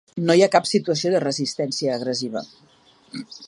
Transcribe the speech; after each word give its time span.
No 0.27 0.35
hi 0.37 0.39
ha 0.45 0.53
cap 0.55 0.69
situació 0.69 1.11
de 1.15 1.21
resistència 1.25 1.99
agressiva. 1.99 2.45